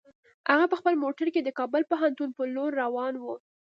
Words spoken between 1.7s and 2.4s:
پوهنتون